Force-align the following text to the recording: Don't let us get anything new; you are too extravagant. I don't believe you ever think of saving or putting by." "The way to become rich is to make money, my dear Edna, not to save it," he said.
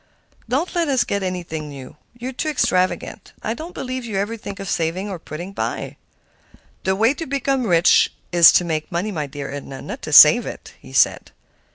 Don't 0.49 0.73
let 0.73 0.87
us 0.87 1.03
get 1.03 1.21
anything 1.21 1.69
new; 1.69 1.95
you 2.17 2.29
are 2.29 2.33
too 2.33 2.49
extravagant. 2.49 3.33
I 3.43 3.53
don't 3.53 3.75
believe 3.75 4.03
you 4.03 4.17
ever 4.17 4.35
think 4.35 4.59
of 4.59 4.67
saving 4.67 5.11
or 5.11 5.19
putting 5.19 5.53
by." 5.53 5.97
"The 6.85 6.95
way 6.95 7.13
to 7.13 7.27
become 7.27 7.67
rich 7.67 8.11
is 8.31 8.51
to 8.53 8.65
make 8.65 8.91
money, 8.91 9.11
my 9.11 9.27
dear 9.27 9.51
Edna, 9.51 9.79
not 9.79 10.01
to 10.01 10.11
save 10.11 10.47
it," 10.47 10.73
he 10.79 10.91
said. 10.91 11.29